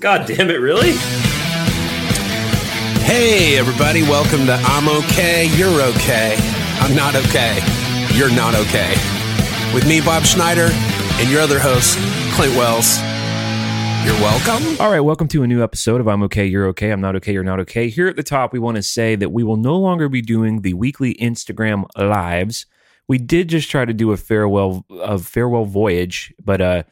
[0.00, 0.92] God damn it, really?
[3.04, 6.38] Hey, everybody, welcome to I'm Okay, You're Okay.
[6.80, 7.58] I'm not okay.
[8.14, 8.94] You're not okay.
[9.74, 10.70] With me, Bob Schneider,
[11.20, 11.98] and your other host,
[12.32, 12.96] Clint Wells.
[14.02, 14.80] You're welcome.
[14.80, 17.34] All right, welcome to a new episode of I'm Okay, You're Okay, I'm Not Okay,
[17.34, 17.90] You're Not Okay.
[17.90, 20.62] Here at the top, we want to say that we will no longer be doing
[20.62, 22.64] the weekly Instagram lives.
[23.06, 26.82] We did just try to do a farewell a farewell voyage, but uh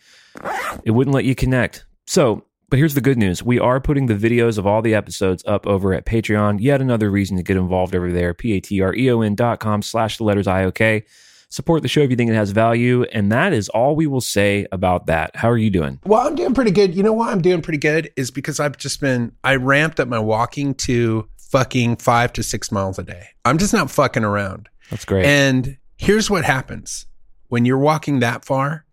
[0.84, 1.86] it wouldn't let you connect.
[2.06, 3.42] So, but here's the good news.
[3.42, 6.58] We are putting the videos of all the episodes up over at Patreon.
[6.60, 8.34] Yet another reason to get involved over there.
[8.34, 11.04] P-A-T-R-E-O-N dot com slash the letters I-O-K.
[11.50, 13.04] Support the show if you think it has value.
[13.04, 15.34] And that is all we will say about that.
[15.34, 15.98] How are you doing?
[16.04, 16.94] Well, I'm doing pretty good.
[16.94, 20.08] You know why I'm doing pretty good is because I've just been, I ramped up
[20.08, 23.28] my walking to fucking five to six miles a day.
[23.46, 24.68] I'm just not fucking around.
[24.90, 25.24] That's great.
[25.24, 27.06] And here's what happens
[27.48, 28.84] when you're walking that far,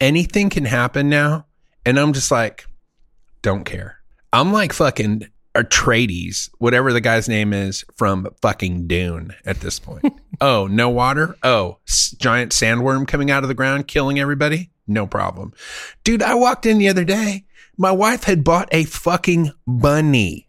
[0.00, 1.46] anything can happen now.
[1.84, 2.64] And I'm just like,
[3.42, 3.98] don't care.
[4.32, 10.04] I'm like fucking Atreides, whatever the guy's name is from fucking Dune at this point.
[10.40, 11.36] oh, no water?
[11.42, 14.70] Oh, s- giant sandworm coming out of the ground, killing everybody?
[14.86, 15.52] No problem.
[16.04, 17.44] Dude, I walked in the other day.
[17.76, 20.48] My wife had bought a fucking bunny.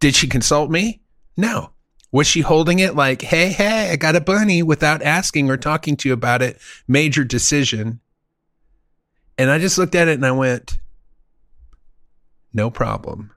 [0.00, 1.00] Did she consult me?
[1.36, 1.70] No.
[2.10, 5.96] Was she holding it like, hey, hey, I got a bunny without asking or talking
[5.96, 6.60] to you about it?
[6.86, 8.00] Major decision.
[9.38, 10.78] And I just looked at it and I went,
[12.52, 13.32] no problem.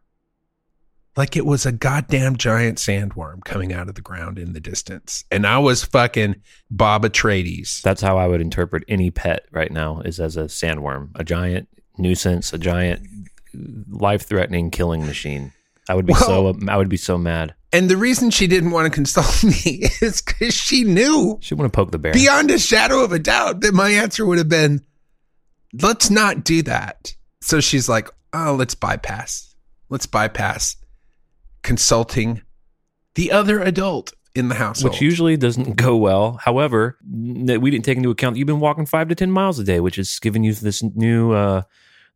[1.18, 5.24] Like it was a goddamn giant sandworm coming out of the ground in the distance.
[5.32, 6.36] And I was fucking
[6.70, 7.82] Bob Atreides.
[7.82, 11.70] That's how I would interpret any pet right now is as a sandworm, a giant
[11.98, 13.08] nuisance, a giant
[13.90, 15.54] life-threatening killing machine.
[15.88, 17.54] I would be so I would be so mad.
[17.72, 21.72] And the reason she didn't want to consult me is because she knew She want
[21.72, 22.14] to poke the bear.
[22.14, 24.82] beyond a shadow of a doubt that my answer would have been,
[25.82, 27.14] let's not do that.
[27.42, 29.56] So she's like, oh, let's bypass.
[29.90, 30.76] Let's bypass
[31.64, 32.42] consulting
[33.16, 34.94] the other adult in the household.
[34.94, 36.40] which usually doesn't go well.
[36.44, 39.64] However, we didn't take into account that you've been walking five to ten miles a
[39.64, 41.62] day, which is giving you this new, uh,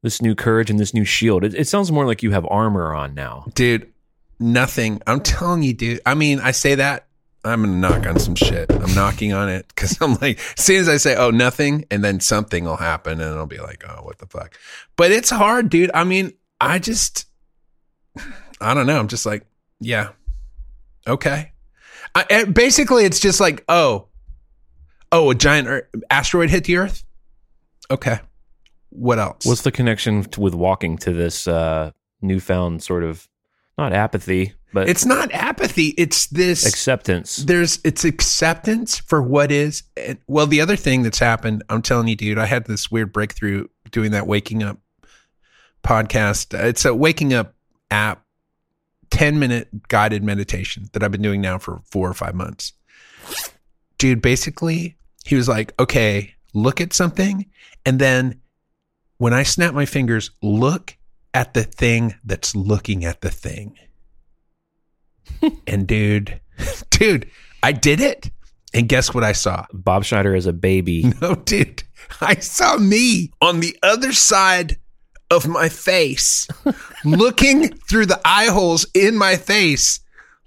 [0.01, 1.43] this new courage and this new shield.
[1.43, 3.45] It, it sounds more like you have armor on now.
[3.55, 3.91] dude,
[4.39, 5.01] nothing.
[5.07, 6.01] I'm telling you, dude.
[6.05, 7.07] I mean, I say that.
[7.43, 8.71] I'm gonna knock on some shit.
[8.71, 12.03] I'm knocking on it because I'm like, as soon as I say, "Oh, nothing," and
[12.03, 14.57] then something will happen, and I'll be like, "Oh, what the fuck?"
[14.97, 15.91] But it's hard, dude.
[15.93, 17.25] I mean, I just,
[18.59, 18.99] I don't know.
[18.99, 19.45] I'm just like,
[19.79, 20.09] yeah,
[21.07, 21.51] okay.
[22.15, 24.07] I, eh, basically, it's just like, oh,
[25.11, 27.03] oh, a giant asteroid hit the Earth.
[27.89, 28.19] Okay,
[28.89, 29.45] what else?
[29.45, 31.91] What's the connection with walking to this uh,
[32.21, 33.27] newfound sort of
[33.79, 35.93] not apathy, but it's not apathy.
[35.97, 37.37] It's this acceptance?
[37.37, 42.07] there's it's acceptance for what is and, well the other thing that's happened i'm telling
[42.07, 44.77] you dude i had this weird breakthrough doing that waking up
[45.83, 47.55] podcast it's a waking up
[47.89, 48.23] app
[49.11, 52.73] 10 minute guided meditation that i've been doing now for four or five months
[53.97, 57.45] dude basically he was like okay look at something
[57.85, 58.39] and then
[59.17, 60.95] when i snap my fingers look
[61.33, 63.77] at the thing that's looking at the thing
[65.67, 66.39] and dude,
[66.89, 67.29] dude,
[67.63, 68.31] I did it.
[68.73, 69.65] And guess what I saw?
[69.73, 71.11] Bob Schneider as a baby.
[71.21, 71.83] No, dude,
[72.21, 74.77] I saw me on the other side
[75.31, 76.47] of my face,
[77.03, 79.99] looking through the eye holes in my face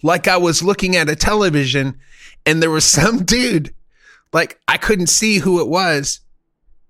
[0.02, 1.98] like I was looking at a television.
[2.46, 3.72] And there was some dude,
[4.32, 6.20] like I couldn't see who it was,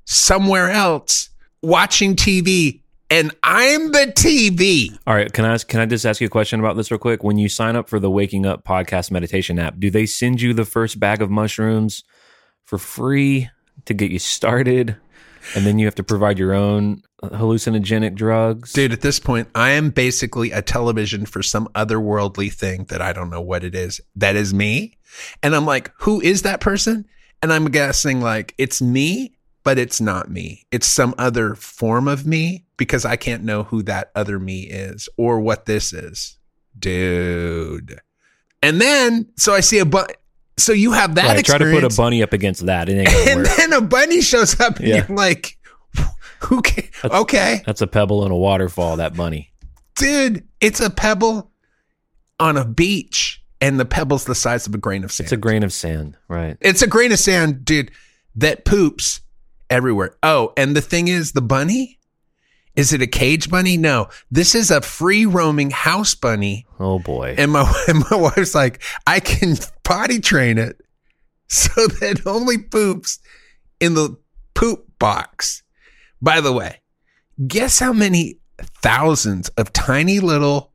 [0.04, 1.28] somewhere else
[1.62, 2.81] watching TV.
[3.12, 4.98] And I'm the TV.
[5.06, 6.96] All right, can I ask, can I just ask you a question about this real
[6.96, 7.22] quick?
[7.22, 10.54] When you sign up for the Waking Up podcast meditation app, do they send you
[10.54, 12.04] the first bag of mushrooms
[12.64, 13.50] for free
[13.84, 14.96] to get you started,
[15.54, 18.72] and then you have to provide your own hallucinogenic drugs?
[18.72, 23.12] Dude, at this point, I am basically a television for some otherworldly thing that I
[23.12, 24.00] don't know what it is.
[24.16, 24.96] That is me.
[25.42, 27.04] And I'm like, who is that person?
[27.42, 29.34] And I'm guessing like it's me,
[29.64, 30.66] but it's not me.
[30.70, 35.08] It's some other form of me because I can't know who that other me is
[35.16, 36.36] or what this is.
[36.78, 38.00] Dude.
[38.62, 40.14] And then, so I see a bunny.
[40.58, 42.88] So you have that Right, try to put a bunny up against that.
[42.88, 43.06] And
[43.42, 43.56] work.
[43.56, 45.06] then a bunny shows up and Yeah.
[45.08, 45.58] you're like,
[46.40, 47.62] who ca- That's- okay.
[47.64, 48.96] That's a pebble in a waterfall.
[48.96, 49.52] That bunny.
[49.96, 51.50] dude, it's a pebble
[52.40, 55.26] on a beach, and the pebble's the size of a grain of sand.
[55.26, 56.56] It's a grain of sand, right?
[56.60, 57.90] It's a grain of sand, dude,
[58.34, 59.20] that poops
[59.72, 60.14] everywhere.
[60.22, 61.98] Oh, and the thing is, the bunny
[62.74, 63.76] is it a cage bunny?
[63.76, 66.66] No, this is a free roaming house bunny.
[66.80, 67.34] Oh boy.
[67.36, 70.80] And my and my wife's like, I can potty train it
[71.48, 73.18] so that it only poops
[73.80, 74.16] in the
[74.54, 75.62] poop box.
[76.20, 76.80] By the way,
[77.46, 80.72] guess how many thousands of tiny little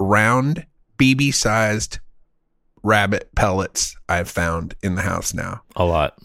[0.00, 0.66] round
[0.98, 2.00] BB sized
[2.82, 5.62] rabbit pellets I've found in the house now.
[5.76, 6.18] A lot.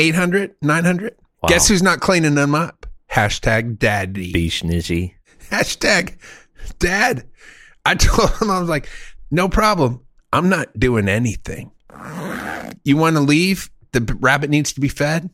[0.00, 1.14] 800, 900.
[1.42, 1.48] Wow.
[1.48, 2.86] Guess who's not cleaning them up?
[3.10, 4.32] Hashtag daddy.
[4.32, 5.14] Be snizzy.
[5.50, 6.16] Hashtag
[6.78, 7.26] dad.
[7.84, 8.88] I told him, I was like,
[9.30, 10.00] no problem.
[10.32, 11.72] I'm not doing anything.
[12.84, 13.70] You want to leave?
[13.92, 15.28] The rabbit needs to be fed?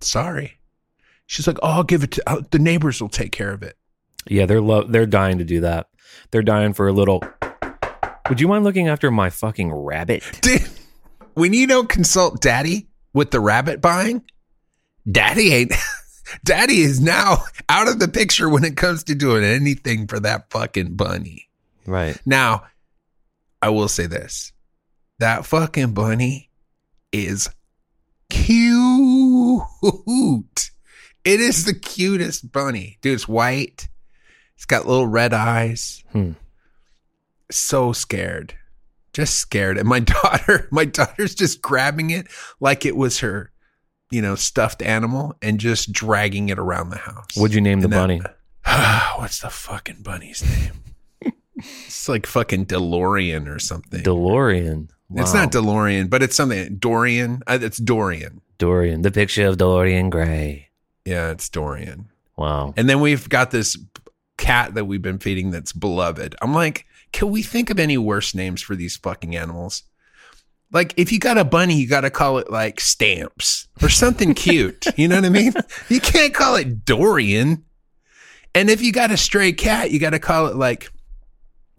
[0.00, 0.58] Sorry.
[1.26, 3.76] She's like, oh, I'll give it to uh, the neighbors will take care of it.
[4.26, 5.88] Yeah, they're lo- they're dying to do that.
[6.30, 7.22] They're dying for a little.
[8.28, 10.24] Would you mind looking after my fucking rabbit?
[10.42, 10.68] Dude,
[11.34, 14.22] when you don't consult daddy with the rabbit buying,
[15.10, 15.72] daddy ain't.
[16.44, 20.48] Daddy is now out of the picture when it comes to doing anything for that
[20.50, 21.48] fucking bunny.
[21.86, 22.20] Right.
[22.24, 22.64] Now,
[23.60, 24.52] I will say this
[25.18, 26.50] that fucking bunny
[27.12, 27.48] is
[28.30, 29.62] cute.
[31.24, 32.98] It is the cutest bunny.
[33.02, 33.88] Dude, it's white.
[34.56, 36.02] It's got little red eyes.
[36.12, 36.32] Hmm.
[37.50, 38.54] So scared.
[39.12, 39.76] Just scared.
[39.78, 42.26] And my daughter, my daughter's just grabbing it
[42.60, 43.50] like it was her,
[44.10, 47.36] you know, stuffed animal and just dragging it around the house.
[47.36, 48.20] What'd you name the that- bunny?
[49.18, 51.32] What's the fucking bunny's name?
[51.56, 54.02] it's like fucking DeLorean or something.
[54.02, 54.88] DeLorean.
[55.12, 56.76] It's not DeLorean, but it's something.
[56.76, 57.42] Dorian.
[57.46, 58.42] Uh, It's Dorian.
[58.58, 59.02] Dorian.
[59.02, 60.68] The picture of Dorian Gray.
[61.04, 62.10] Yeah, it's Dorian.
[62.36, 62.74] Wow.
[62.76, 63.76] And then we've got this
[64.36, 66.36] cat that we've been feeding that's beloved.
[66.40, 69.82] I'm like, can we think of any worse names for these fucking animals?
[70.72, 74.34] Like, if you got a bunny, you got to call it like Stamps or something
[74.34, 74.86] cute.
[74.96, 75.52] You know what I mean?
[75.88, 77.64] You can't call it Dorian.
[78.54, 80.90] And if you got a stray cat, you got to call it like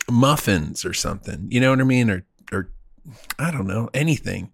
[0.10, 1.48] Muffins or something.
[1.50, 2.10] You know what I mean?
[2.10, 2.70] Or, or
[3.40, 4.52] I don't know, anything.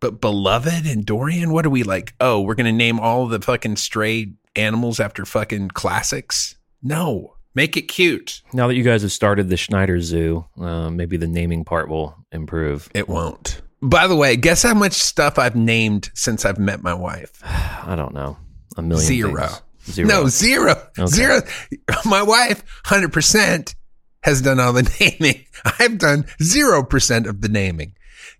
[0.00, 2.14] But Beloved and Dorian, what are we like?
[2.20, 6.56] Oh, we're going to name all the fucking stray animals after fucking classics?
[6.82, 7.33] No.
[7.54, 8.42] Make it cute.
[8.52, 12.16] Now that you guys have started the Schneider Zoo, uh, maybe the naming part will
[12.32, 12.88] improve.
[12.94, 13.60] It won't.
[13.80, 17.38] By the way, guess how much stuff I've named since I've met my wife?
[17.44, 18.36] I don't know.
[18.76, 19.06] A million.
[19.06, 19.46] Zero.
[19.46, 19.60] things.
[19.90, 20.08] Zero.
[20.08, 20.72] No, zero.
[20.98, 21.06] Okay.
[21.06, 21.40] Zero.
[22.06, 23.74] My wife, 100%,
[24.22, 24.90] has done all the
[25.20, 25.44] naming.
[25.78, 27.94] I've done 0% of the naming.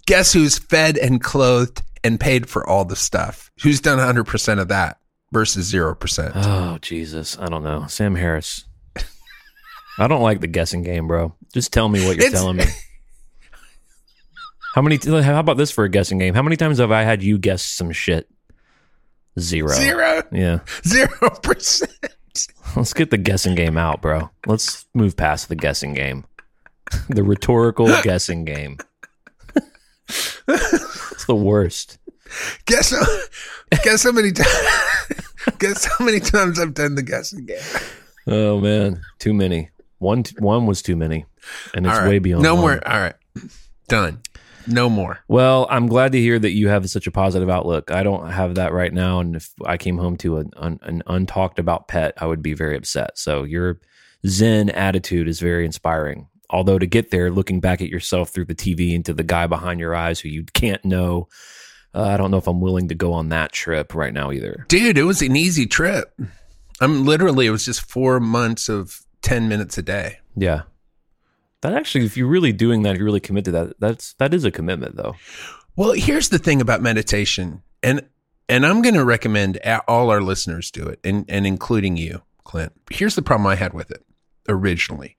[0.07, 3.51] Guess who's fed and clothed and paid for all the stuff?
[3.63, 4.99] Who's done 100% of that
[5.33, 6.33] versus 0%?
[6.35, 7.39] Oh Jesus!
[7.39, 7.87] I don't know.
[7.89, 8.65] Sam Harris.
[9.99, 11.35] I don't like the guessing game, bro.
[11.53, 12.65] Just tell me what you're It's- telling me.
[14.75, 14.99] How many?
[15.23, 16.35] How about this for a guessing game?
[16.35, 18.29] How many times have I had you guess some shit?
[19.39, 19.69] Zero.
[19.69, 20.23] Zero.
[20.33, 20.59] Yeah.
[20.83, 21.89] 0%.
[22.75, 24.31] Let's get the guessing game out, bro.
[24.47, 26.25] Let's move past the guessing game.
[27.09, 28.79] the rhetorical guessing game.
[30.49, 31.99] it's the worst.
[32.67, 34.49] Guess how, guess how many times
[35.59, 37.59] guess how many times I've done the guessing game.
[38.27, 39.71] Oh man, too many.
[39.99, 41.27] One one was too many,
[41.75, 42.09] and it's right.
[42.09, 42.43] way beyond.
[42.43, 42.63] No one.
[42.63, 42.89] more.
[42.89, 43.15] All right.
[43.89, 44.21] Done.
[44.67, 45.21] No more.
[45.29, 47.91] Well, I'm glad to hear that you have such a positive outlook.
[47.91, 51.03] I don't have that right now, and if I came home to an, an, an
[51.07, 53.19] untalked about pet, I would be very upset.
[53.19, 53.81] So your
[54.27, 56.29] Zen attitude is very inspiring.
[56.51, 59.81] Although to get there, looking back at yourself through the TV into the guy behind
[59.81, 61.29] your eyes who you can't know,
[61.95, 64.67] uh, I don't know if I'm willing to go on that trip right now either.
[64.69, 66.15] Dude, it was an easy trip.
[66.81, 70.19] I'm literally it was just 4 months of 10 minutes a day.
[70.37, 70.63] Yeah,
[71.63, 74.45] that actually, if you're really doing that, you really commit to that, that's that is
[74.45, 75.17] a commitment, though.
[75.77, 78.07] Well, here's the thing about meditation, and
[78.49, 82.73] and I'm going to recommend all our listeners do it, and and including you, Clint.
[82.91, 84.05] Here's the problem I had with it
[84.49, 85.17] originally.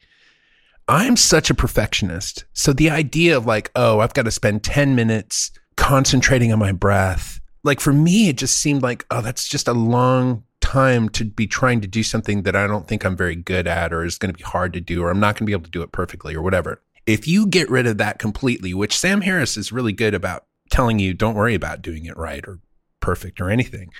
[0.88, 4.94] I'm such a perfectionist, so the idea of like, oh, I've got to spend 10
[4.94, 9.68] minutes concentrating on my breath, like for me, it just seemed like, oh, that's just
[9.68, 13.36] a long time to be trying to do something that I don't think I'm very
[13.36, 15.46] good at, or is going to be hard to do, or I'm not going to
[15.46, 16.82] be able to do it perfectly, or whatever.
[17.06, 20.98] If you get rid of that completely, which Sam Harris is really good about telling
[20.98, 22.60] you, don't worry about doing it right or
[23.00, 23.92] perfect or anything.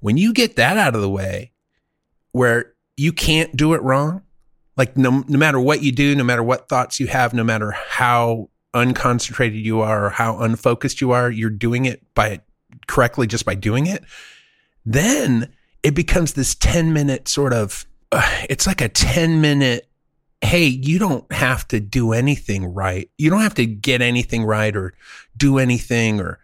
[0.00, 1.52] When you get that out of the way,
[2.32, 4.22] where you can't do it wrong,
[4.76, 7.70] like no, no matter what you do, no matter what thoughts you have, no matter
[7.70, 12.40] how unconcentrated you are or how unfocused you are, you're doing it by
[12.88, 14.02] correctly just by doing it.
[14.84, 15.52] Then
[15.82, 19.86] it becomes this 10 minute sort of, uh, it's like a 10 minute
[20.42, 23.10] hey, you don't have to do anything right.
[23.18, 24.94] You don't have to get anything right or
[25.36, 26.38] do anything or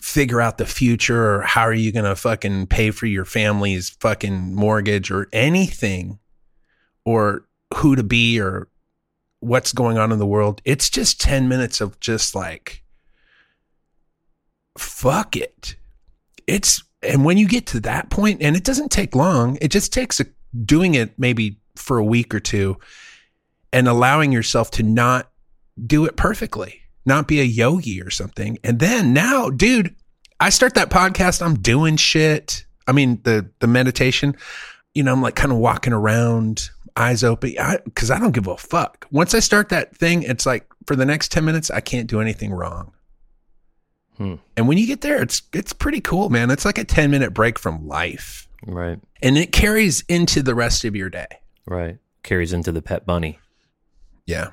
[0.00, 3.90] figure out the future or how are you going to fucking pay for your family's
[3.90, 6.18] fucking mortgage or anything
[7.04, 8.68] or who to be or
[9.40, 10.62] what's going on in the world.
[10.64, 12.82] It's just 10 minutes of just like,
[14.78, 15.76] fuck it.
[16.46, 19.92] It's, and when you get to that point, and it doesn't take long, it just
[19.92, 20.26] takes a
[20.64, 22.76] doing it maybe for a week or two
[23.72, 25.30] and allowing yourself to not
[25.86, 28.58] do it perfectly, not be a yogi or something.
[28.64, 29.94] And then now, dude,
[30.38, 32.64] I start that podcast, I'm doing shit.
[32.86, 34.36] I mean, the the meditation,
[34.94, 37.54] you know, I'm like kind of walking around, eyes open,
[37.84, 39.06] because I, I don't give a fuck.
[39.10, 42.20] Once I start that thing, it's like for the next 10 minutes, I can't do
[42.20, 42.92] anything wrong.
[44.20, 44.34] Hmm.
[44.54, 46.50] And when you get there, it's it's pretty cool, man.
[46.50, 48.46] It's like a 10 minute break from life.
[48.66, 48.98] Right.
[49.22, 51.26] And it carries into the rest of your day.
[51.66, 51.96] Right.
[52.22, 53.38] Carries into the pet bunny.
[54.26, 54.50] Yeah.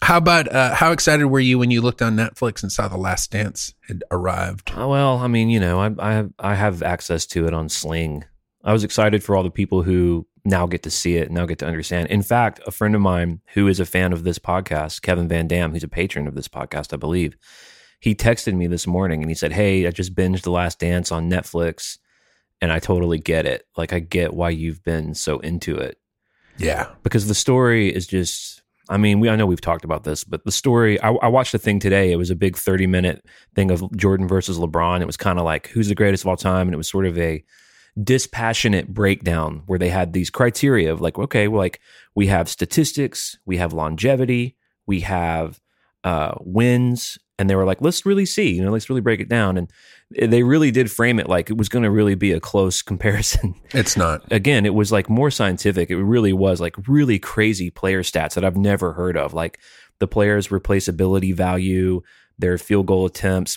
[0.00, 2.96] How about uh, how excited were you when you looked on Netflix and saw The
[2.96, 4.70] Last Dance had arrived?
[4.76, 7.68] Oh, well, I mean, you know, I, I have I have access to it on
[7.68, 8.24] Sling.
[8.62, 11.58] I was excited for all the people who now get to see it, now get
[11.58, 12.08] to understand.
[12.10, 15.48] In fact, a friend of mine who is a fan of this podcast, Kevin Van
[15.48, 17.36] Dam, who's a patron of this podcast, I believe,
[18.00, 21.12] he texted me this morning and he said, Hey, I just binged The Last Dance
[21.12, 21.98] on Netflix
[22.60, 23.66] and I totally get it.
[23.76, 25.98] Like, I get why you've been so into it.
[26.58, 26.88] Yeah.
[27.02, 30.44] Because the story is just I mean, we I know we've talked about this, but
[30.44, 32.10] the story I, I watched a thing today.
[32.10, 35.00] It was a big thirty minute thing of Jordan versus LeBron.
[35.00, 37.06] It was kind of like who's the greatest of all time, and it was sort
[37.06, 37.44] of a
[38.02, 41.80] dispassionate breakdown where they had these criteria of like, okay, well, like
[42.16, 45.60] we have statistics, we have longevity, we have
[46.02, 49.28] uh, wins, and they were like, let's really see, you know, let's really break it
[49.30, 49.56] down.
[49.56, 49.72] And
[50.10, 53.54] they really did frame it like it was going to really be a close comparison.
[53.70, 54.30] It's not.
[54.30, 55.90] Again, it was like more scientific.
[55.90, 59.58] It really was like really crazy player stats that I've never heard of, like
[60.00, 62.02] the player's replaceability value,
[62.38, 63.56] their field goal attempts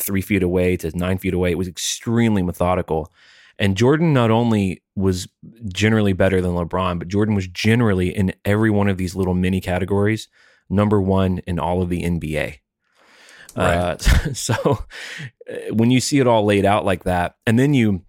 [0.00, 1.50] three feet away to nine feet away.
[1.50, 3.12] It was extremely methodical.
[3.58, 5.26] And Jordan not only was
[5.72, 9.60] generally better than LeBron, but Jordan was generally in every one of these little mini
[9.60, 10.28] categories
[10.70, 12.58] number one in all of the NBA.
[13.56, 13.76] Right.
[13.76, 13.98] Uh,
[14.34, 14.54] so
[15.50, 18.02] uh, when you see it all laid out like that, and then you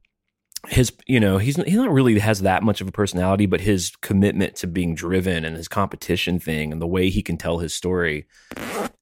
[0.67, 3.91] his you know he's he's not really has that much of a personality, but his
[4.01, 7.73] commitment to being driven and his competition thing and the way he can tell his
[7.73, 8.25] story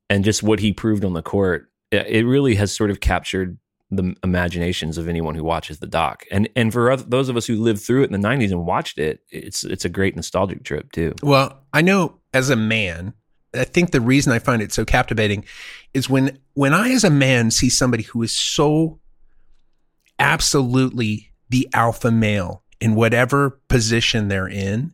[0.09, 3.57] and just what he proved on the court, it it really has sort of captured
[3.89, 6.25] the imaginations of anyone who watches the doc.
[6.31, 8.65] And and for other, those of us who lived through it in the '90s and
[8.65, 11.13] watched it, it's it's a great nostalgic trip too.
[11.21, 13.13] Well, I know as a man,
[13.55, 15.45] I think the reason I find it so captivating
[15.93, 18.99] is when when I as a man see somebody who is so
[20.19, 24.93] absolutely the alpha male in whatever position they're in,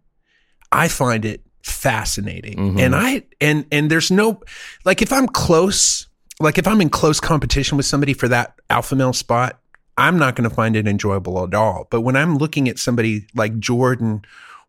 [0.72, 2.58] I find it fascinating.
[2.58, 2.80] Mhm.
[2.80, 4.42] And I and and there's no
[4.86, 6.08] like if I'm close,
[6.40, 9.60] like if I'm in close competition with somebody for that alpha male spot,
[9.98, 11.88] I'm not going to find it enjoyable at all.
[11.90, 14.22] But when I'm looking at somebody like Jordan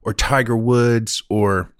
[0.02, 1.73] or Tiger Woods or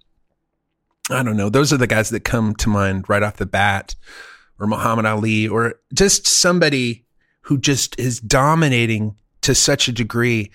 [1.11, 3.95] I don't know, those are the guys that come to mind right off the bat
[4.59, 7.05] or Muhammad Ali or just somebody
[7.43, 10.51] who just is dominating to such a degree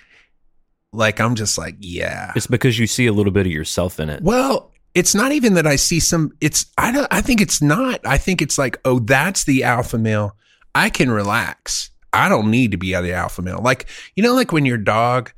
[0.95, 2.31] like I'm just like, yeah.
[2.35, 4.23] It's because you see a little bit of yourself in it.
[4.23, 6.31] Well, it's not even that I see some.
[6.39, 7.07] It's I don't.
[7.11, 7.99] I think it's not.
[8.05, 10.37] I think it's like, oh, that's the alpha male.
[10.73, 11.91] I can relax.
[12.13, 13.59] I don't need to be the alpha male.
[13.61, 15.33] Like you know, like when your dog,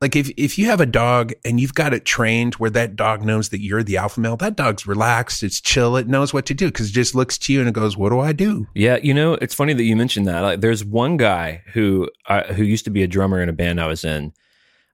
[0.00, 3.24] like if if you have a dog and you've got it trained where that dog
[3.24, 5.42] knows that you're the alpha male, that dog's relaxed.
[5.42, 5.96] It's chill.
[5.96, 8.10] It knows what to do because it just looks to you and it goes, "What
[8.10, 10.40] do I do?" Yeah, you know, it's funny that you mentioned that.
[10.40, 13.80] Like, there's one guy who uh, who used to be a drummer in a band
[13.80, 14.32] I was in.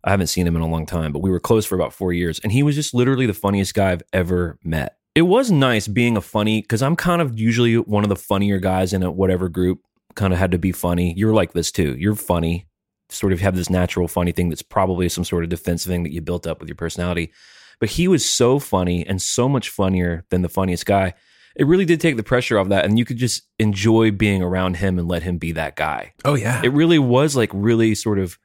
[0.05, 2.13] I haven't seen him in a long time, but we were close for about four
[2.13, 4.97] years, and he was just literally the funniest guy I've ever met.
[5.15, 8.59] It was nice being a funny because I'm kind of usually one of the funnier
[8.59, 9.81] guys in a whatever group.
[10.15, 11.13] Kind of had to be funny.
[11.17, 11.97] You're like this too.
[11.99, 12.67] You're funny.
[13.11, 16.13] Sort of have this natural funny thing that's probably some sort of defensive thing that
[16.13, 17.33] you built up with your personality.
[17.81, 21.15] But he was so funny and so much funnier than the funniest guy.
[21.57, 24.77] It really did take the pressure off that, and you could just enjoy being around
[24.79, 28.19] him and let him be that guy Oh yeah, it really was like really sort
[28.19, 28.39] of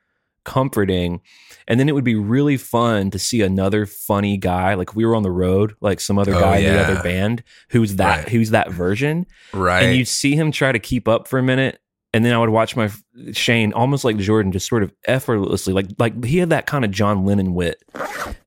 [0.46, 1.22] comforting
[1.68, 5.16] and then it would be really fun to see another funny guy like we were
[5.16, 8.30] on the road like some other Oh, guy in the other band who's that Right.
[8.30, 9.84] who's that version right.
[9.84, 11.80] and you'd see him try to keep up for a minute
[12.14, 12.90] and then I would watch my
[13.32, 16.92] Shane almost like Jordan just sort of effortlessly like like he had that kind of
[16.92, 17.84] John Lennon wit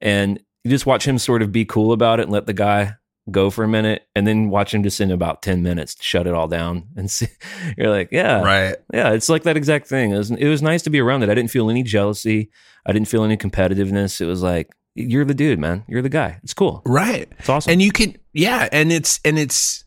[0.01, 2.95] and you just watch him sort of be cool about it and let the guy
[3.31, 6.35] go for a minute and then watch him just in about 10 minutes shut it
[6.35, 7.29] all down and see
[7.77, 8.77] you're like yeah right.
[8.93, 10.11] yeah, it's like that exact thing.
[10.11, 11.31] It was, it was nice to be around it.
[11.31, 12.51] I didn't feel any jealousy.
[12.85, 14.21] I didn't feel any competitiveness.
[14.21, 15.85] It was like, you're the dude, man.
[15.87, 16.41] You're the guy.
[16.43, 16.83] It's cool.
[16.85, 17.31] Right.
[17.39, 17.73] It's awesome.
[17.73, 19.85] and you can yeah and it's and it's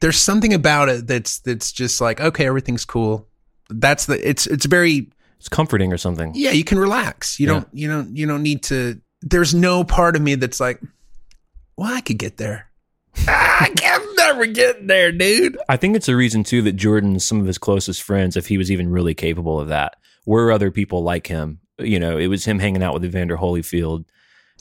[0.00, 3.26] there's something about it that's that's just like okay everything's cool.
[3.70, 6.32] That's the it's it's very it's comforting or something.
[6.34, 7.38] yeah you can relax.
[7.40, 7.52] You Yeah.
[7.54, 10.80] don't you don't you don't need to there's no part of me that's like
[11.76, 12.66] well i could get there.
[13.26, 15.58] I can never get there dude.
[15.68, 18.56] I think it's a reason too that Jordan, some of his closest friends, if he
[18.58, 21.58] was even really capable of that, were other people like him.
[21.78, 24.04] You know, it was him hanging out with Evander Holyfield,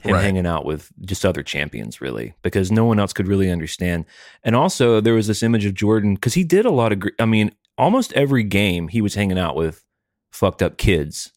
[0.01, 0.23] him Right.
[0.23, 4.05] hanging out with just other champions, really, because no one else could really understand.
[4.43, 7.25] And also, there was this image of Jordan because he did a lot of i
[7.25, 9.83] mean, almost every game he was hanging out with
[10.31, 11.31] fucked up kids.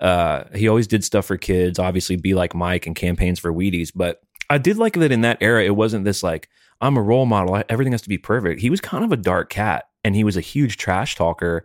[0.00, 1.78] Uh, he always did stuff for kids.
[1.78, 3.92] Obviously, be like Mike and campaigns for Wheaties.
[3.94, 4.20] But
[4.50, 5.64] I did like that in that era.
[5.64, 6.48] It wasn't this like
[6.80, 7.62] I'm a role model.
[7.68, 8.60] Everything has to be perfect.
[8.60, 11.64] He was kind of a dark cat, and he was a huge trash talker,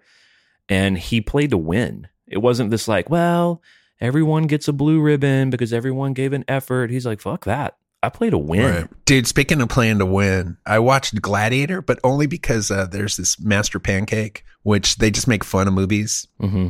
[0.69, 2.07] and he played to win.
[2.27, 3.61] It wasn't this like, well,
[4.01, 6.89] everyone gets a blue ribbon because everyone gave an effort.
[6.91, 7.77] He's like, fuck that.
[8.01, 8.61] I play to win.
[8.75, 9.05] Right.
[9.05, 13.39] Dude, speaking of playing to win, I watched Gladiator, but only because uh, there's this
[13.39, 16.25] Master Pancake, which they just make fun of movies.
[16.39, 16.69] hmm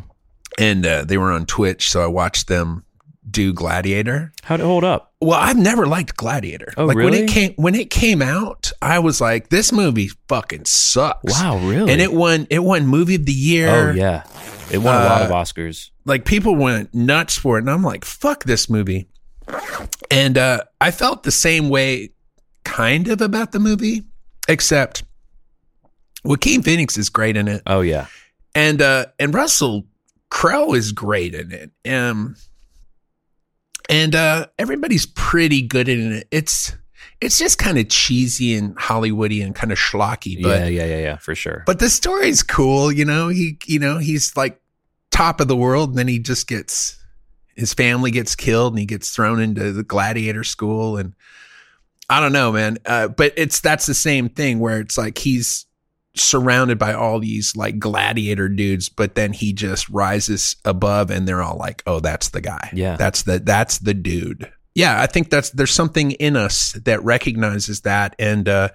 [0.57, 2.83] And uh, they were on Twitch, so I watched them
[3.29, 4.33] do Gladiator.
[4.41, 5.13] How'd it hold up?
[5.21, 6.73] Well, I've never liked Gladiator.
[6.77, 10.65] Oh, like when it came when it came out, I was like, this movie fucking
[10.65, 11.39] sucks.
[11.39, 11.91] Wow, really?
[11.91, 13.69] And it won it won movie of the year.
[13.69, 14.23] oh yeah,
[14.71, 15.89] it won a lot of Uh, Oscars.
[16.05, 19.07] like people went nuts for it and i'm like fuck this movie.
[20.11, 22.11] And uh i felt the same way
[22.63, 24.03] kind of about the movie
[24.47, 25.03] except
[26.23, 27.61] Joaquin Phoenix is great in it.
[27.65, 28.07] Oh yeah,
[28.53, 29.85] and uh and Russell
[30.29, 31.71] Crowe is great in it.
[31.89, 32.35] Um
[33.89, 36.27] and uh everybody's pretty good in it.
[36.29, 36.75] It's
[37.21, 40.99] it's just kind of cheesy and hollywoody and kind of schlocky but yeah, yeah, yeah,
[40.99, 41.63] yeah, for sure.
[41.65, 43.27] but the story's cool, you know.
[43.27, 44.61] He, you know, he's like
[45.11, 46.97] top of the world, and then he just gets
[47.55, 51.13] his family gets killed, and he gets thrown into the gladiator school, and
[52.09, 52.77] I don't know, man.
[52.85, 55.65] Uh, but it's that's the same thing where it's like he's
[56.15, 61.41] surrounded by all these like gladiator dudes, but then he just rises above, and they're
[61.41, 62.69] all like, "Oh, that's the guy.
[62.73, 62.95] Yeah.
[62.95, 67.81] that's the that's the dude." Yeah, I think that's there's something in us that recognizes
[67.81, 68.69] that and uh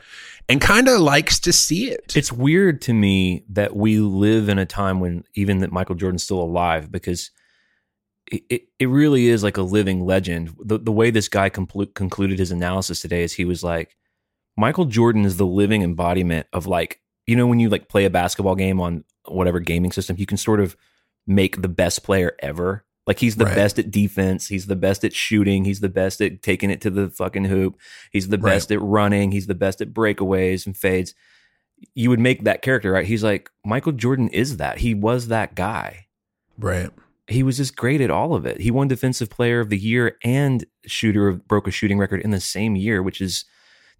[0.50, 2.14] and kind of likes to see it.
[2.14, 6.22] It's weird to me that we live in a time when even that Michael Jordan's
[6.22, 7.30] still alive because
[8.30, 10.54] it, it, it really is like a living legend.
[10.62, 13.96] The, the way this guy conclu- concluded his analysis today is he was like,
[14.58, 18.10] Michael Jordan is the living embodiment of like, you know, when you like play a
[18.10, 20.76] basketball game on whatever gaming system, you can sort of
[21.26, 22.84] make the best player ever.
[23.06, 23.54] Like he's the Right.
[23.54, 24.48] best at defense.
[24.48, 25.64] He's the best at shooting.
[25.64, 27.76] He's the best at taking it to the fucking hoop.
[28.10, 28.52] He's the Right.
[28.54, 29.30] best at running.
[29.32, 31.14] He's the best at breakaways and fades.
[31.94, 33.04] You would make that character, right?
[33.06, 34.78] He's like, Michael Jordan is that.
[34.78, 36.06] He was that guy.
[36.58, 36.90] right.
[37.26, 38.60] He was just great at all of it.
[38.60, 42.32] He won Defensive Player of the Year and shooter of, broke a shooting record in
[42.32, 43.46] the same year, which is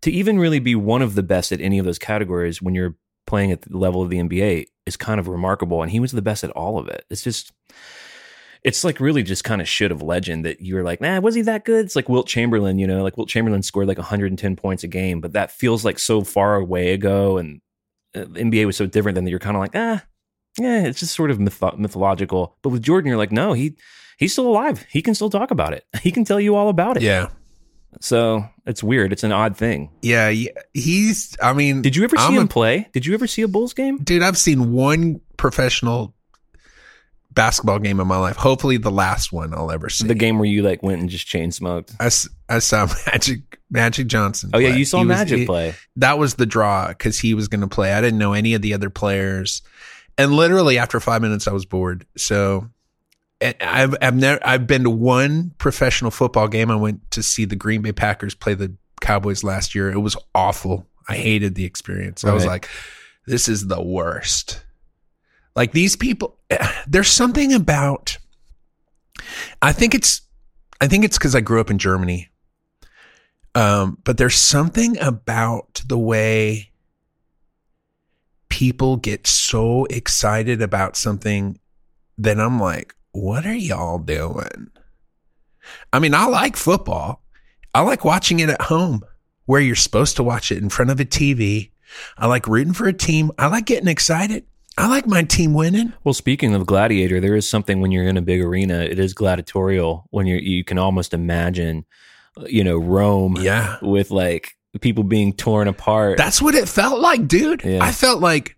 [0.03, 2.97] to even really be one of the best at any of those categories when you're
[3.27, 5.81] playing at the level of the NBA is kind of remarkable.
[5.83, 7.07] And he was the best at all of it.
[7.09, 7.53] It's just,
[8.65, 11.43] it's like really just kind of shit of legend that you're like, nah, was he
[11.43, 11.85] that good?
[11.85, 15.21] It's like Wilt Chamberlain, you know, like Wilt Chamberlain scored like 110 points a game,
[15.21, 17.37] but that feels like so far away ago.
[17.37, 17.61] And
[18.17, 20.03] uh, NBA was so different than that you're kind of like, ah,
[20.59, 22.57] yeah, it's just sort of mytho- mythological.
[22.63, 23.77] But with Jordan, you're like, no, he
[24.19, 24.85] he's still alive.
[24.89, 25.85] He can still talk about it.
[26.03, 27.03] He can tell you all about it.
[27.03, 27.29] Yeah.
[28.01, 29.13] So it's weird.
[29.13, 29.91] It's an odd thing.
[30.03, 30.29] Yeah.
[30.29, 30.51] yeah.
[30.73, 32.89] He's, I mean, Did you ever see I'm him a- play?
[32.93, 33.99] Did you ever see a Bulls game?
[33.99, 36.14] dude, I've seen one professional
[37.35, 38.37] basketball game in my life.
[38.37, 40.07] Hopefully the last one I'll ever see.
[40.07, 41.93] The game where you like went and just chain smoked.
[42.01, 42.09] I
[42.59, 44.51] saw Magic, Magic Johnson.
[44.55, 45.75] Oh yeah, you saw He was- Magic he- play.
[45.97, 47.93] That was the draw because he was going to play.
[47.93, 49.63] I didn't know any of the other players.
[50.17, 52.07] And literally after five minutes, I was bored.
[52.17, 52.69] So
[53.41, 56.71] and I've, I've never, I've been to one professional football game.
[56.71, 59.91] I went to see the Green Bay Packers play the Cowboys last year.
[59.91, 60.87] It was awful.
[61.09, 62.25] I hated the experience.
[62.25, 62.69] I was like,
[63.27, 64.65] this is the worst.
[65.55, 66.39] Like these people,
[66.87, 68.19] there's something about,
[69.63, 70.23] I think it's,
[70.81, 72.29] I think it's because I grew up in Germany.
[73.55, 76.73] Um, but there's something about the way
[78.49, 81.59] people get so excited about something
[82.19, 84.71] that I'm like, what are y'all doing?
[85.93, 87.23] I mean, I like football.
[87.75, 89.03] I like watching it at home
[89.47, 91.71] where you're supposed to watch it in front of a TV.
[92.17, 93.31] I like rooting for a team.
[93.39, 94.45] I like getting excited.
[94.77, 95.93] I like my team winning.
[96.03, 98.81] Well, speaking of gladiator, there is something when you're in a big arena.
[98.81, 101.85] It is gladiatorial when you you can almost imagine,
[102.47, 103.77] you know, Rome Yeah.
[103.83, 106.19] with like people being torn apart.
[106.19, 107.63] That's what it felt like, dude.
[107.65, 107.85] Yeah.
[107.85, 108.57] I felt like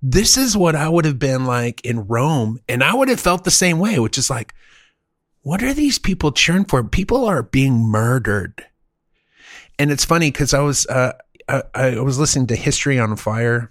[0.00, 2.58] this is what I would have been like in Rome.
[2.68, 4.54] And I would have felt the same way, which is like,
[5.42, 6.82] what are these people cheering for?
[6.82, 8.64] People are being murdered.
[9.78, 11.12] And it's funny because I was, uh,
[11.48, 13.70] I, I was listening to History on Fire.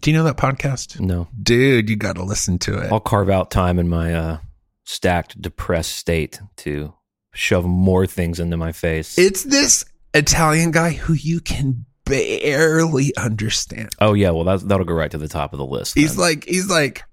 [0.00, 0.98] Do you know that podcast?
[1.00, 2.92] no, Dude, you got to listen to it.
[2.92, 4.38] I'll carve out time in my uh,
[4.84, 6.94] stacked, depressed state to
[7.34, 9.18] shove more things into my face.
[9.18, 13.90] It's this Italian guy who you can barely understand.
[14.00, 15.94] oh yeah, well that that'll go right to the top of the list.
[15.94, 16.22] He's then.
[16.24, 17.04] like, he's like,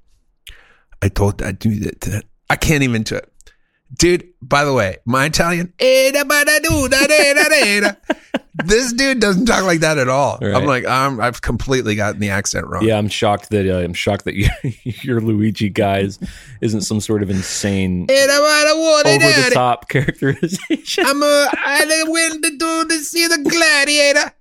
[1.01, 3.31] I told that that, that I can't even do it.
[3.97, 5.73] Dude, by the way, my Italian,
[8.63, 10.37] this dude doesn't talk like that at all.
[10.41, 10.53] Right.
[10.53, 12.83] I'm like, I'm, I've completely gotten the accent wrong.
[12.83, 14.51] Yeah, I'm shocked that uh, I'm shocked that your,
[14.83, 16.19] your Luigi guys
[16.61, 18.05] isn't some sort of insane
[19.07, 21.05] over the top characterization.
[21.05, 24.33] I'm a, I went to do to see the gladiator.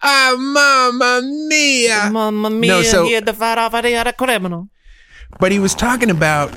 [0.00, 2.10] Ah, mamma mia.
[2.10, 4.68] Mamma mia, No, so- he the fat off a criminal.
[5.40, 6.52] But he was talking about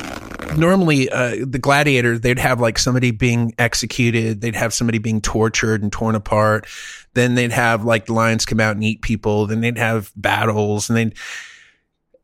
[0.57, 5.81] normally uh, the gladiator, they'd have like somebody being executed, they'd have somebody being tortured
[5.83, 6.67] and torn apart.
[7.13, 9.47] Then they'd have like the lions come out and eat people.
[9.47, 11.13] Then they'd have battles, and then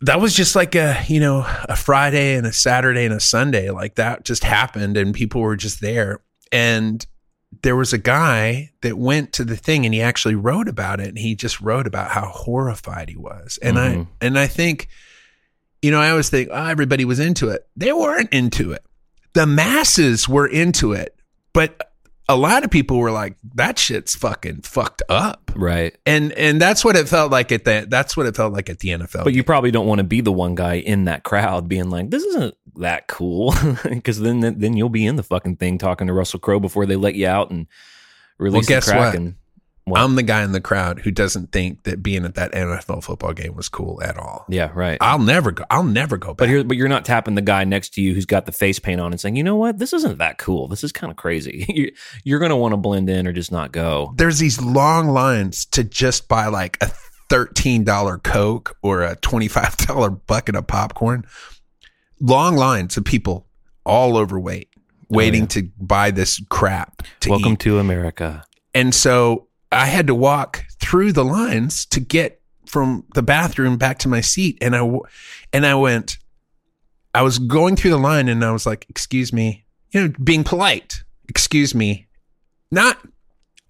[0.02, 3.70] that was just like a you know a Friday and a Saturday and a Sunday.
[3.70, 6.22] Like that just happened, and people were just there.
[6.52, 7.06] And
[7.64, 11.10] there was a guy that went to the thing and he actually wrote about it
[11.10, 14.06] and he just wrote about how horrified he was and Mhm.
[14.06, 14.88] i and i think
[15.82, 18.84] you know i always think oh, everybody was into it they weren't into it
[19.34, 21.16] the masses were into it
[21.54, 21.88] but
[22.30, 25.98] a lot of people were like that shit's fucking fucked up Right.
[26.06, 28.80] and and that's what it felt like at the that's what it felt like at
[28.80, 31.68] the nfl But you probably don't want to be the one guy in that crowd
[31.68, 33.54] being like, "This isn't that cool,"
[33.90, 36.96] because then then you'll be in the fucking thing talking to Russell Crowe before they
[36.96, 37.68] let you out and
[38.38, 39.14] release guess the crack.
[39.20, 39.34] what?
[39.86, 40.00] What?
[40.00, 43.34] i'm the guy in the crowd who doesn't think that being at that nfl football
[43.34, 44.98] game was cool at all yeah, right.
[45.02, 47.64] i'll never go i'll never go back But here, but you're not tapping the guy
[47.64, 49.80] next to you who's got the face paint on and saying, "You know what?
[49.80, 50.68] This isn't that cool.
[50.68, 51.92] This is kind of crazy." You-
[52.24, 54.14] you're going to want to blend in or just not go.
[54.18, 56.92] there's these long lines to just buy like a
[57.30, 61.26] $13 Coke or a $25 bucket of popcorn.
[62.20, 63.48] Long lines of people
[63.86, 65.48] all overweight oh, waiting yeah.
[65.48, 67.60] to buy this crap to Welcome eat.
[67.62, 68.44] to America.
[68.74, 74.00] And so I had to walk through the lines to get from the bathroom back
[74.00, 74.58] to my seat.
[74.62, 74.90] And I,
[75.54, 76.18] and I went,
[77.14, 80.44] I was going through the line and I was like, excuse me, you know, being
[80.44, 82.08] polite, excuse me,
[82.72, 82.98] not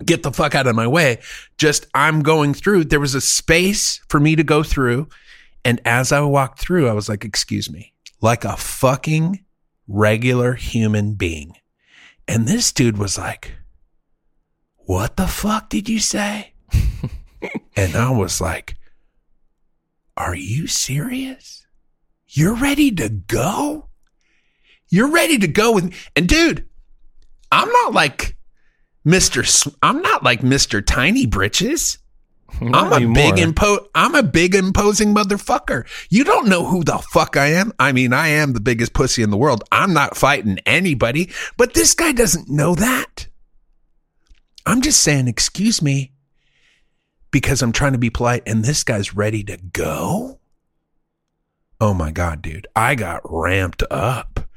[0.06, 1.20] get the fuck out of my way.
[1.58, 2.86] Just I'm going through.
[2.86, 5.08] There was a space for me to go through.
[5.64, 9.44] And as I walked through, I was like, excuse me, like a fucking
[9.88, 11.56] regular human being.
[12.28, 13.54] And this dude was like,
[14.92, 16.52] what the fuck did you say?
[17.78, 18.76] and I was like,
[20.18, 21.66] are you serious?
[22.28, 23.88] You're ready to go?
[24.90, 26.68] You're ready to go with, and dude,
[27.54, 28.36] I'm not like
[29.08, 29.74] Mr.
[29.82, 30.86] I'm not like Mr.
[30.86, 31.98] Tiny Britches.
[32.60, 35.86] Not I'm a big impo I'm a big imposing motherfucker.
[36.10, 37.72] You don't know who the fuck I am.
[37.80, 39.64] I mean, I am the biggest pussy in the world.
[39.72, 43.21] I'm not fighting anybody, but this guy doesn't know that.
[44.72, 46.14] I'm just saying, excuse me,
[47.30, 50.40] because I'm trying to be polite and this guy's ready to go.
[51.82, 52.68] Oh my God, dude.
[52.76, 54.48] I got ramped up.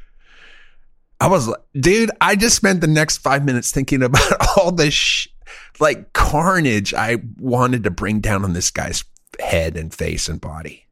[1.20, 4.94] I was like, dude, I just spent the next five minutes thinking about all this
[4.94, 5.28] sh-
[5.80, 9.02] like carnage I wanted to bring down on this guy's
[9.40, 10.86] head and face and body.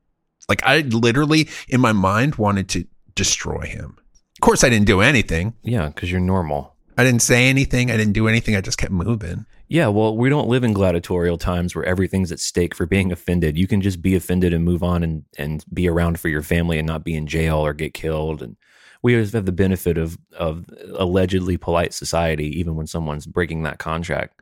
[0.48, 3.98] Like I literally in my mind wanted to destroy him.
[4.36, 5.54] Of course, I didn't do anything.
[5.62, 6.71] Yeah, because you're normal.
[6.96, 7.90] I didn't say anything.
[7.90, 8.54] I didn't do anything.
[8.54, 9.46] I just kept moving.
[9.68, 13.56] Yeah, well, we don't live in gladiatorial times where everything's at stake for being offended.
[13.56, 16.78] You can just be offended and move on and, and be around for your family
[16.78, 18.42] and not be in jail or get killed.
[18.42, 18.56] And
[19.02, 23.78] we always have the benefit of of allegedly polite society, even when someone's breaking that
[23.78, 24.40] contract.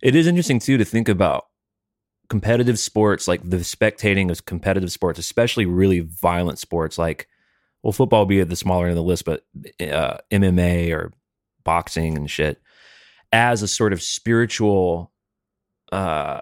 [0.00, 1.46] It is interesting too to think about
[2.28, 7.28] competitive sports, like the spectating of competitive sports, especially really violent sports, like
[7.82, 9.44] well, football be at the smaller end of the list, but
[9.80, 11.12] uh, MMA or
[11.64, 12.60] boxing and shit
[13.32, 15.12] as a sort of spiritual
[15.92, 16.40] uh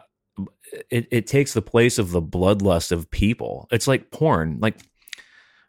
[0.90, 3.68] it, it takes the place of the bloodlust of people.
[3.70, 4.76] It's like porn like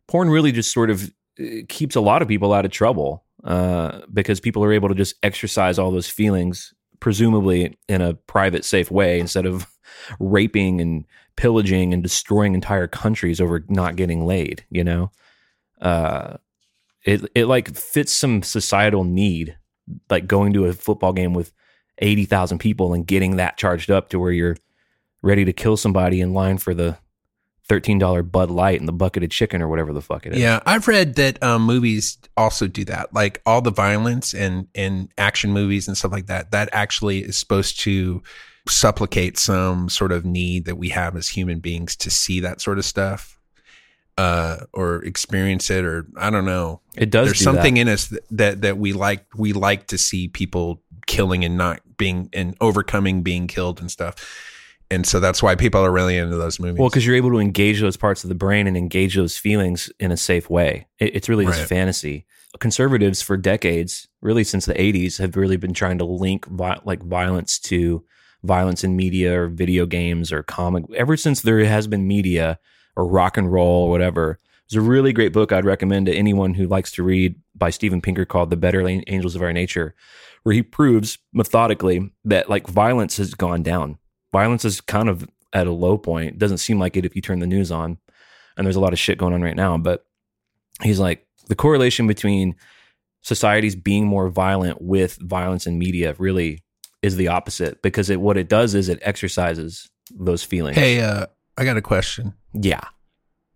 [0.08, 4.02] porn really just sort of uh, keeps a lot of people out of trouble uh
[4.12, 8.92] because people are able to just exercise all those feelings presumably in a private safe
[8.92, 9.66] way instead of
[10.20, 11.06] raping and
[11.38, 15.12] pillaging and destroying entire countries over not getting laid you know?
[15.80, 16.36] Uh
[17.10, 19.58] it it like fits some societal need
[20.10, 21.52] like going to a football game with
[21.98, 24.56] 80,000 people and getting that charged up to where you're
[25.22, 26.98] ready to kill somebody in line for the
[27.68, 30.40] $13 Bud Light and the bucket of chicken or whatever the fuck it is.
[30.40, 33.14] Yeah, I've read that um, movies also do that.
[33.14, 36.52] Like all the violence and and action movies and stuff like that.
[36.52, 38.24] That actually is supposed to
[38.68, 42.78] supplicate some sort of need that we have as human beings to see that sort
[42.78, 43.39] of stuff,
[44.20, 46.82] uh, or experience it, or I don't know.
[46.98, 47.82] It does There's do something that.
[47.82, 49.26] in us that, that that we like.
[49.36, 54.14] We like to see people killing and not being and overcoming being killed and stuff.
[54.92, 56.80] and so that's why people are really into those movies.
[56.80, 59.90] Well, because you're able to engage those parts of the brain and engage those feelings
[60.00, 60.88] in a safe way.
[61.00, 61.68] It, it's really this Right.
[61.68, 62.26] fantasy.
[62.60, 67.04] Conservatives for decades, really since the 80s, have really been trying to link vi- like
[67.04, 68.04] violence to
[68.44, 70.84] violence in media or video games or comic.
[70.96, 72.58] Ever since there has been media
[73.00, 74.40] or rock and roll or whatever.
[74.66, 78.02] It's a really great book I'd recommend to anyone who likes to read by Steven
[78.02, 79.96] Pinker called The Better Angels of Our Nature,
[80.44, 83.98] where he proves methodically that like violence has gone down.
[84.32, 86.38] Violence is kind of at a low point.
[86.38, 87.98] Doesn't seem like it if you turn the news on.
[88.58, 89.78] And there's a lot of shit going on right now.
[89.78, 90.06] But
[90.84, 92.56] he's like, the correlation between
[93.22, 96.62] societies being more violent with violence in media really
[97.02, 100.76] is the opposite because it what it does is it exercises those feelings.
[100.76, 101.26] hey, uh,
[101.60, 102.36] I got a question.
[102.54, 102.80] Yeah.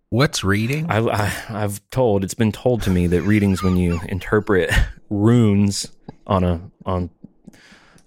[0.10, 0.92] What's reading?
[0.92, 4.72] I, I, I've told it's been told to me that readings when you interpret
[5.10, 5.90] runes
[6.28, 7.10] on a on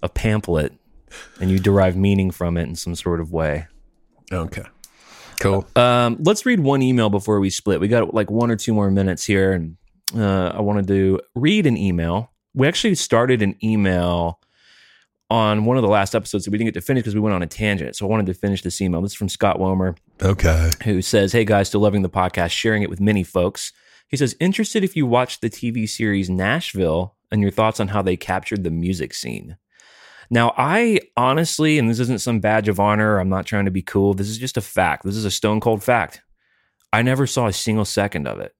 [0.03, 0.73] a pamphlet
[1.41, 3.65] and you derive meaning from it in some sort of way.
[4.31, 4.65] okay,
[5.39, 5.65] cool.
[5.75, 7.79] Um, let's read one email before we split.
[7.79, 9.77] We got like one or two more minutes here, and
[10.15, 12.31] uh, I wanted to read an email.
[12.53, 14.39] We actually started an email
[15.29, 17.35] on one of the last episodes that we didn't get to finish because we went
[17.35, 17.95] on a tangent.
[17.95, 19.01] So I wanted to finish this email.
[19.01, 20.71] This is from Scott Womer Okay.
[20.83, 23.73] who says, Hey guys, still loving the podcast, sharing it with many folks.
[24.07, 28.01] He says, Interested if you watched the TV series Nashville and your thoughts on how
[28.01, 29.57] they captured the music scene.
[30.29, 33.81] Now, I honestly, and this isn't some badge of honor, I'm not trying to be
[33.81, 34.13] cool.
[34.13, 35.03] This is just a fact.
[35.03, 36.21] This is a stone cold fact.
[36.93, 38.53] I never saw a single second of it.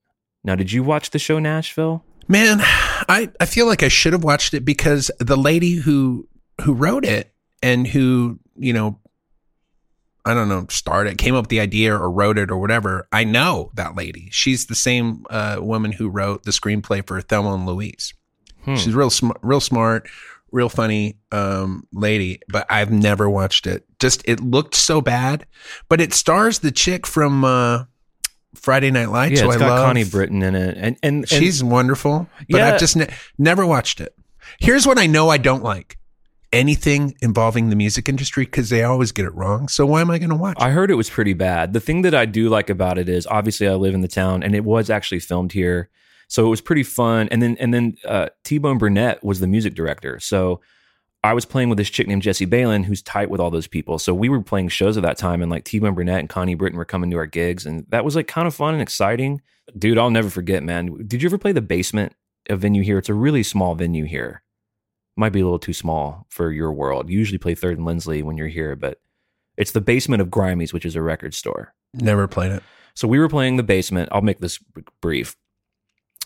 [0.43, 2.03] Now, did you watch the show Nashville?
[2.29, 6.27] Man, I, I feel like I should have watched it because the lady who
[6.63, 8.99] who wrote it and who, you know,
[10.25, 13.07] I don't know, started, came up with the idea or wrote it or whatever.
[13.13, 14.27] I know that lady.
[14.31, 18.13] She's the same uh, woman who wrote the screenplay for Thelma and Louise.
[18.65, 18.75] Hmm.
[18.75, 20.09] She's real, sm- real smart,
[20.51, 22.41] real funny um, lady.
[22.49, 23.85] But I've never watched it.
[23.99, 25.45] Just it looked so bad.
[25.87, 27.85] But it stars the chick from uh,
[28.53, 29.39] Friday Night Lights.
[29.39, 29.85] yeah, it's I got love.
[29.85, 30.75] Connie Britton in it.
[30.77, 32.73] And, and, and She's wonderful, but Yeah.
[32.73, 34.13] I've just ne- never watched it.
[34.59, 35.97] Here's what I know I don't like
[36.53, 39.67] anything involving the music industry because they always get it wrong.
[39.67, 40.63] So why am I going to watch it?
[40.63, 41.73] I heard it was pretty bad.
[41.73, 44.43] The thing that I do like about it is obviously I live in the town
[44.43, 45.89] and it was actually filmed here.
[46.27, 47.27] So it was pretty fun.
[47.31, 50.19] And then and then uh, T Bone Burnett was the music director.
[50.19, 50.61] So
[51.23, 53.99] I was playing with this chick named Jessie Baylin who's tight with all those people.
[53.99, 56.55] So we were playing shows at that time and like T Bone Burnett and Connie
[56.55, 59.41] Britton were coming to our gigs and that was like kind of fun and exciting.
[59.77, 61.05] Dude, I'll never forget, man.
[61.07, 62.13] Did you ever play the basement
[62.49, 62.97] a venue here?
[62.97, 64.43] It's a really small venue here.
[65.17, 67.09] Might be a little too small for your world.
[67.09, 69.01] You usually play Third and Lindsley when you're here, but
[69.57, 71.73] it's the basement of Grimey's, which is a record store.
[71.93, 72.63] Never played it.
[72.93, 74.09] So we were playing the basement.
[74.11, 74.59] I'll make this
[75.01, 75.35] brief.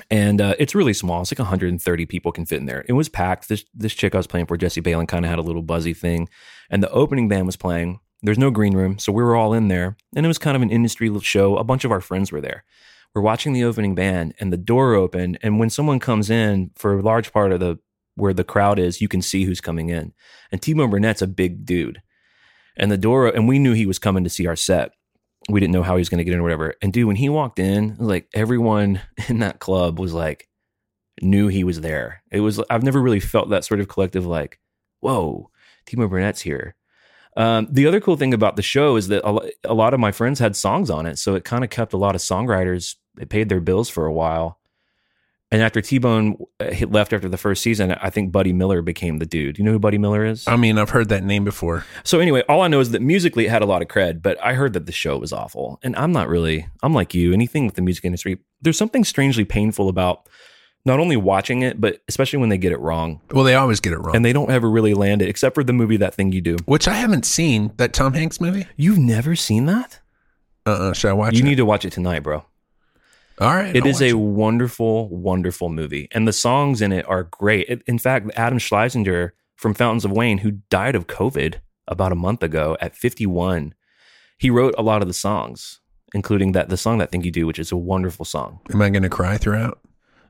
[0.10, 1.22] And uh, it's really small.
[1.22, 2.86] It's like 130 people can fit in there.
[2.88, 3.50] It was packed.
[3.50, 5.94] This this chick I was playing for, Jessie Baylin, kind of had a little buzzy
[5.94, 6.30] thing.
[6.70, 8.00] And the opening band was playing.
[8.24, 9.98] There's no green room, so we were all in there.
[10.16, 11.58] And it was kind of an industry show.
[11.58, 12.64] A bunch of our friends were there.
[13.14, 15.40] We're watching the opening band, and the door opened.
[15.42, 17.80] And when someone comes in for a large part of the
[18.16, 20.14] where the crowd is, you can see who's coming in.
[20.52, 22.02] And T-Bone Burnett's a big dude.
[22.78, 24.92] And the door, and we knew he was coming to see our set
[25.50, 26.76] we didn't know how he was going to get in or whatever.
[26.82, 30.48] And dude, when he walked in, like everyone in that club was like,
[31.22, 32.24] knew he was there.
[32.32, 34.60] It was, I've never really felt that sort of collective, like,
[35.00, 35.50] whoa,
[35.86, 36.76] T-Bone Burnett's here.
[37.38, 39.24] Um, the other cool thing about the show is that
[39.64, 41.18] a lot of my friends had songs on it.
[41.18, 44.14] So it kind of kept a lot of songwriters, it paid their bills for a
[44.14, 44.60] while.
[45.54, 49.20] And after T Bone uh, left after the first season, I think Buddy Miller became
[49.20, 49.58] the dude.
[49.58, 50.48] You know who Buddy Miller is?
[50.48, 51.86] I mean, I've heard that name before.
[52.06, 54.42] So anyway, all I know is that musically it had a lot of cred, but
[54.42, 55.80] I heard that the show was awful.
[55.84, 59.44] And I'm not really I'm like you, anything with the music industry, there's something strangely
[59.44, 60.30] painful about
[60.86, 63.22] not only watching it, but especially when they get it wrong.
[63.32, 64.16] Well, they always get it wrong.
[64.16, 66.58] And they don't ever really land it, except for the movie That Thing You Do.
[66.66, 67.72] Which I haven't seen.
[67.78, 68.66] That Tom Hanks movie?
[68.78, 70.00] You've never seen that?
[70.66, 70.94] Uh-uh.
[70.94, 71.46] Should I watch you it?
[71.46, 72.46] need to watch it tonight, bro.
[73.42, 73.76] All right.
[73.76, 76.08] It I'll is a wonderful, wonderful movie.
[76.12, 77.66] And the songs in it are great.
[77.68, 81.56] It- in fact, Adam Schlesinger from Fountains of Wayne, who died of COVID
[81.88, 83.74] about a month ago at 51,
[84.38, 85.80] he wrote a lot of the songs,
[86.14, 88.60] including that the song that thing you do, which is a wonderful song.
[88.72, 89.80] Am I going to cry throughout?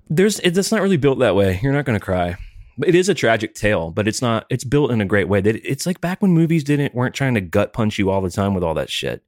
[0.09, 1.59] There's it, it's not really built that way.
[1.61, 2.37] You're not going to cry.
[2.85, 4.45] It is a tragic tale, but it's not.
[4.49, 5.41] It's built in a great way.
[5.41, 8.29] That it's like back when movies didn't weren't trying to gut punch you all the
[8.29, 9.23] time with all that shit.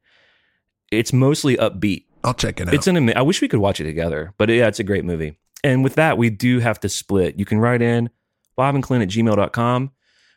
[0.91, 2.05] It's mostly upbeat.
[2.23, 2.73] I'll check it out.
[2.73, 2.97] It's an.
[2.97, 5.37] ama- I wish we could watch it together, but yeah, it's a great movie.
[5.63, 7.39] And with that, we do have to split.
[7.39, 8.09] You can write in
[8.55, 9.91] Bob and Clint at gmail.com.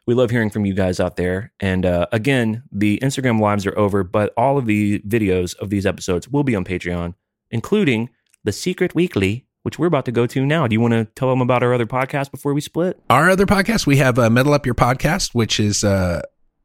[0.07, 1.53] We love hearing from you guys out there.
[1.59, 5.85] And uh, again, the Instagram lives are over, but all of the videos of these
[5.85, 7.14] episodes will be on Patreon,
[7.51, 8.11] including
[8.44, 10.68] the Secret Weekly, which we're about to go to now.
[10.68, 13.01] Do you want to tell them about our other podcast before we split?
[13.11, 16.22] Our other podcast, we have uh, Metal Up Your Podcast, which is uh,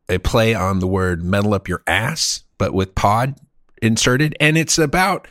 [0.07, 3.39] a play on the word metal up your ass, but with pod
[3.81, 4.35] inserted.
[4.39, 5.27] And it's about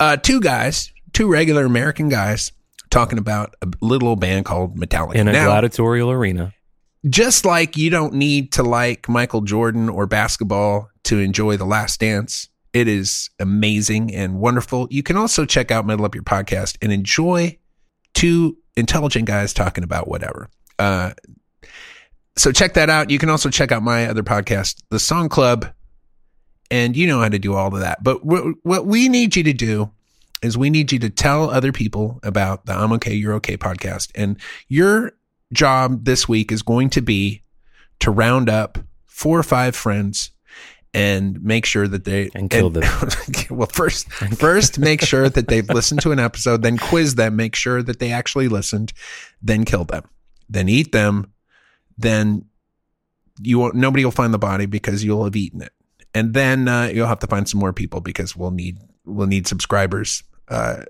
[0.00, 2.52] uh, two guys, two regular American guys,
[2.90, 5.14] talking about a little old band called Metallica.
[5.16, 6.52] In a Now, gladiatorial arena.
[7.08, 12.00] just like you don't need to like Michael Jordan or basketball to enjoy The Last
[12.00, 14.86] Dance, it is amazing and wonderful.
[14.90, 17.58] You can also check out Metal Up Your podcast and enjoy
[18.14, 20.48] two intelligent guys talking about whatever.
[20.78, 21.12] Uh,
[22.36, 23.10] so check that out.
[23.10, 25.66] You can also check out my other podcast, The Song Club,
[26.70, 28.02] and you know how to do all of that.
[28.02, 29.90] But what, what we need you to do
[30.42, 34.10] is we need you to tell other people about the I'm okay, you're okay podcast.
[34.14, 35.12] And your
[35.52, 37.42] job this week is going to be
[38.00, 40.30] to round up four or five friends
[40.92, 42.84] and make sure that they And kill them.
[43.50, 47.54] well, first, first make sure that they've listened to an episode, then quiz them, make
[47.54, 48.94] sure that they actually listened,
[49.42, 50.04] then kill them,
[50.48, 51.32] then eat them,
[51.98, 52.46] then
[53.42, 55.72] you won't, nobody will find the body because you'll have eaten it,
[56.16, 59.46] and then uh, you'll have to find some more people because we'll need we'll need
[59.46, 60.22] subscribers.
[60.48, 60.82] Uh,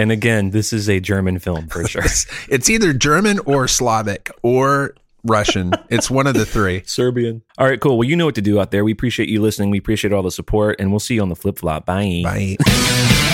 [0.00, 2.04] And again, this is a German film for sure.
[2.04, 5.72] it's, it's either German or Slavic or Russian.
[5.90, 6.82] It's one of the three.
[6.86, 7.42] Serbian.
[7.58, 7.98] All right, cool.
[7.98, 8.84] Well, you know what to do out there.
[8.84, 9.70] We appreciate you listening.
[9.70, 11.84] We appreciate all the support, and we'll see you on the flip flop.
[11.84, 12.22] Bye.
[12.24, 13.27] Bye.